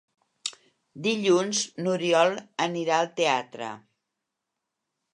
[1.07, 2.35] Dilluns n'Oriol
[2.69, 3.71] anirà al teatre.